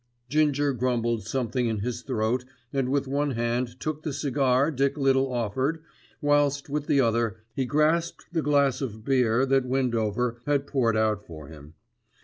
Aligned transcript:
Ginger 0.29 0.73
grumbled 0.73 1.27
something 1.27 1.67
in 1.67 1.81
his 1.81 2.01
throat 2.01 2.43
and 2.73 2.89
with 2.89 3.07
one 3.07 3.33
hand 3.37 3.79
took 3.79 4.01
the 4.01 4.13
cigar 4.13 4.71
Dick 4.71 4.97
Little 4.97 5.31
offered 5.31 5.83
whilst 6.21 6.69
with 6.69 6.87
the 6.87 6.99
other 6.99 7.35
he 7.53 7.65
grasped 7.67 8.25
the 8.33 8.41
glass 8.41 8.81
of 8.81 9.05
beer 9.05 9.45
that 9.45 9.67
Windover 9.67 10.41
had 10.47 10.65
poured 10.65 10.97
out 10.97 11.23
for 11.27 11.49
him. 11.49 11.75